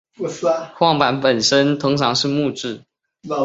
[0.79, 2.81] 晃板本身通常是木制。